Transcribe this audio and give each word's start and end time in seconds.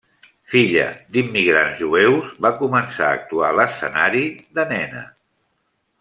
Filla 0.51 0.85
d'immigrants 1.17 1.77
jueus, 1.83 2.31
va 2.47 2.51
començar 2.63 3.09
a 3.09 3.17
actuar 3.21 3.51
a 3.53 3.55
l'escenari 3.61 4.23
de 4.59 4.65
nena. 4.75 5.05